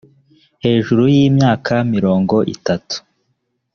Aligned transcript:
hejuru 0.63 1.03
y 1.13 1.15
imyaka 1.27 1.73
mirongo 1.93 2.35
itatu 2.55 2.95